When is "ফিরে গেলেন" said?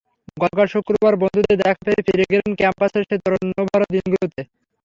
2.05-2.51